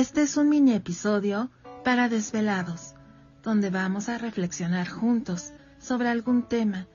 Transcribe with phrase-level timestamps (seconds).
[0.00, 1.50] Este es un mini episodio
[1.84, 2.94] para desvelados,
[3.42, 6.88] donde vamos a reflexionar juntos sobre algún tema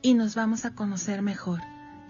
[0.00, 1.60] y nos vamos a conocer mejor.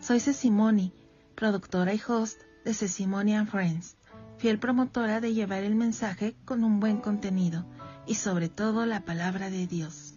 [0.01, 0.93] Soy Cecimoni,
[1.35, 3.97] productora y host de Cecimoni and Friends,
[4.39, 7.67] fiel promotora de llevar el mensaje con un buen contenido
[8.07, 10.15] y sobre todo la palabra de Dios.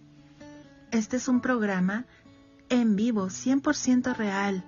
[0.92, 2.06] Este es un programa
[2.70, 4.64] en vivo, 100% real.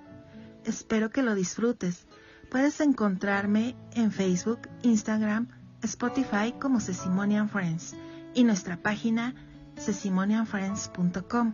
[0.65, 2.07] Espero que lo disfrutes.
[2.51, 5.47] Puedes encontrarme en Facebook, Instagram,
[5.83, 7.95] Spotify como Cecimonian Friends
[8.33, 9.33] y nuestra página
[9.79, 11.53] cecimonianfriends.com.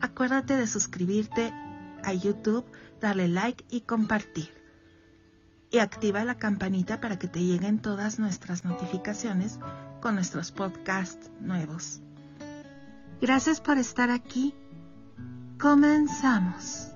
[0.00, 1.52] Acuérdate de suscribirte
[2.04, 2.64] a YouTube,
[3.00, 4.54] darle like y compartir.
[5.72, 9.58] Y activa la campanita para que te lleguen todas nuestras notificaciones
[10.00, 12.00] con nuestros podcasts nuevos.
[13.20, 14.54] Gracias por estar aquí.
[15.58, 16.92] Comenzamos.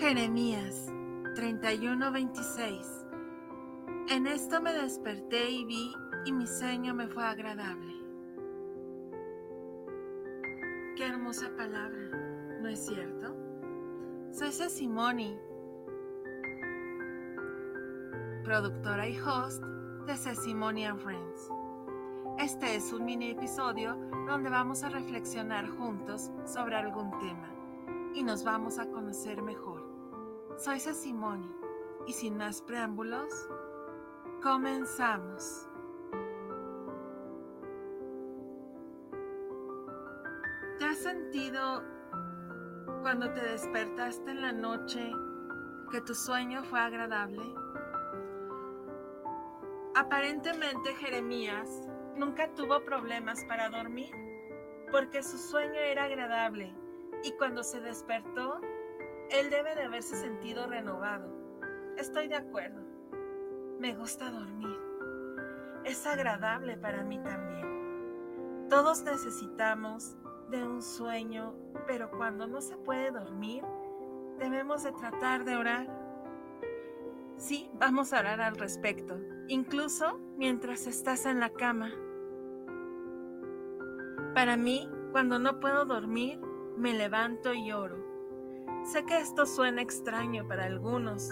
[0.00, 0.90] Jeremías
[1.34, 3.06] 31:26
[4.08, 5.92] En esto me desperté y vi
[6.24, 7.92] y mi sueño me fue agradable.
[10.96, 12.08] Qué hermosa palabra,
[12.62, 13.36] ¿no es cierto?
[14.32, 15.38] Soy Simoni,
[18.42, 19.62] productora y host
[20.06, 21.50] de Simoni and Friends.
[22.38, 27.50] Este es un mini episodio donde vamos a reflexionar juntos sobre algún tema
[28.14, 29.79] y nos vamos a conocer mejor.
[30.62, 31.50] Soy Simoni
[32.06, 33.48] y sin más preámbulos,
[34.42, 35.66] comenzamos.
[40.78, 41.82] ¿Te has sentido
[43.00, 45.10] cuando te despertaste en la noche
[45.90, 47.42] que tu sueño fue agradable?
[49.94, 54.14] Aparentemente Jeremías nunca tuvo problemas para dormir
[54.90, 56.74] porque su sueño era agradable
[57.24, 58.60] y cuando se despertó,
[59.30, 61.30] él debe de haberse sentido renovado.
[61.96, 62.80] Estoy de acuerdo.
[63.78, 64.76] Me gusta dormir.
[65.84, 68.66] Es agradable para mí también.
[68.68, 70.16] Todos necesitamos
[70.50, 71.54] de un sueño,
[71.86, 73.64] pero cuando no se puede dormir,
[74.38, 75.86] debemos de tratar de orar.
[77.36, 79.18] Sí, vamos a orar al respecto,
[79.48, 81.90] incluso mientras estás en la cama.
[84.34, 86.38] Para mí, cuando no puedo dormir,
[86.76, 88.09] me levanto y oro.
[88.84, 91.30] Sé que esto suena extraño para algunos,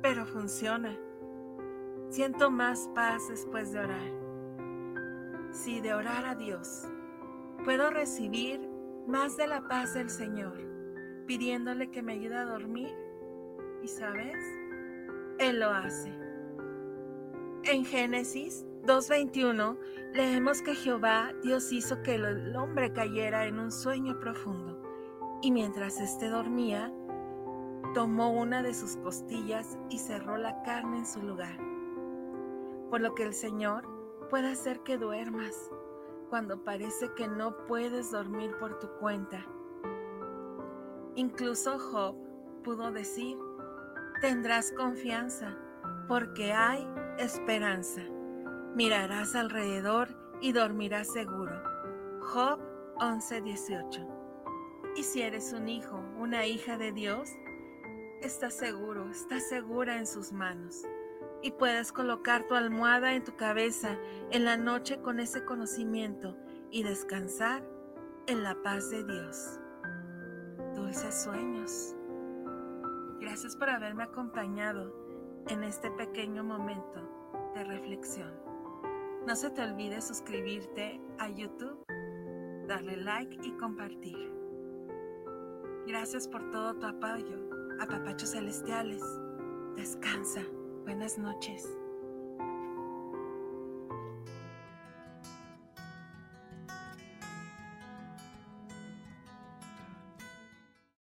[0.00, 0.96] pero funciona.
[2.08, 4.12] Siento más paz después de orar.
[5.50, 6.88] Si de orar a Dios
[7.64, 8.60] puedo recibir
[9.06, 10.56] más de la paz del Señor,
[11.26, 12.94] pidiéndole que me ayude a dormir,
[13.82, 14.38] y sabes,
[15.38, 16.10] Él lo hace.
[17.64, 19.76] En Génesis 2.21
[20.14, 24.85] leemos que Jehová Dios hizo que el hombre cayera en un sueño profundo
[25.42, 26.92] y mientras éste dormía,
[27.94, 31.56] tomó una de sus costillas y cerró la carne en su lugar.
[32.90, 33.86] Por lo que el Señor
[34.30, 35.70] puede hacer que duermas
[36.28, 39.46] cuando parece que no puedes dormir por tu cuenta.
[41.14, 42.16] Incluso Job
[42.64, 43.38] pudo decir,
[44.20, 45.56] tendrás confianza
[46.08, 46.86] porque hay
[47.18, 48.02] esperanza.
[48.74, 50.08] Mirarás alrededor
[50.40, 51.62] y dormirás seguro.
[52.20, 52.60] Job
[52.98, 54.15] 11:18.
[54.96, 57.28] Y si eres un hijo, una hija de Dios,
[58.22, 60.84] estás seguro, estás segura en sus manos.
[61.42, 63.98] Y puedes colocar tu almohada en tu cabeza
[64.30, 66.34] en la noche con ese conocimiento
[66.70, 67.62] y descansar
[68.26, 69.60] en la paz de Dios.
[70.74, 71.94] Dulces sueños.
[73.20, 74.94] Gracias por haberme acompañado
[75.48, 78.32] en este pequeño momento de reflexión.
[79.26, 81.84] No se te olvide suscribirte a YouTube,
[82.66, 84.35] darle like y compartir.
[85.86, 87.38] Gracias por todo tu apoyo.
[87.78, 89.00] A papachos celestiales.
[89.76, 90.42] Descansa.
[90.84, 91.64] Buenas noches.